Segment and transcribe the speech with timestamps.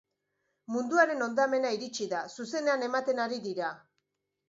[0.75, 3.75] Munduaren hondamena iritsi da, zuzenean ematen ari dira.